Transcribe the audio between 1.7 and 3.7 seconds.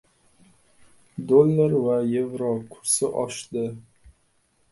va yevro kursi oshdi